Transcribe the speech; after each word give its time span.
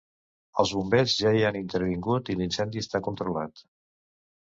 Els 0.63 0.71
bombers 0.77 1.13
ja 1.25 1.35
hi 1.41 1.45
han 1.51 1.61
intervingut 1.61 2.35
i 2.35 2.39
l’incendi 2.43 2.85
està 2.87 3.07
controlar. 3.13 3.49